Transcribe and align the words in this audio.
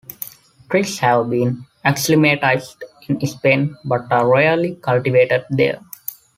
Trees 0.67 0.97
have 0.97 1.29
been 1.29 1.63
acclimatized 1.85 2.83
in 3.07 3.21
Spain 3.27 3.77
but 3.85 4.11
are 4.11 4.27
rarely 4.27 4.73
cultivated 4.81 5.45
there. 5.51 5.79